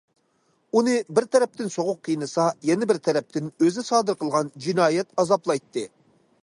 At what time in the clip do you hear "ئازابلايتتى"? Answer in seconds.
5.25-5.89